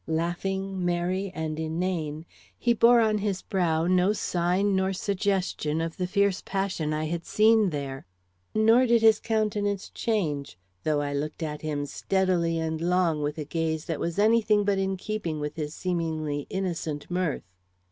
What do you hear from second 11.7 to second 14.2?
steadily and long with a gaze that was